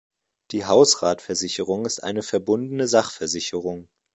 Die 0.49 0.65
Hausratversicherung 0.65 1.85
ist 1.85 2.03
eine 2.03 2.23
verbundene 2.23 2.87
Sachversicherung. 2.87 3.87